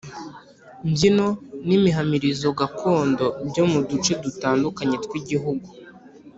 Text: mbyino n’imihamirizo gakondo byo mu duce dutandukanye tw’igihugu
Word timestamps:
mbyino 0.87 1.27
n’imihamirizo 1.67 2.47
gakondo 2.59 3.25
byo 3.47 3.63
mu 3.71 3.79
duce 3.89 4.11
dutandukanye 4.23 4.95
tw’igihugu 5.03 5.67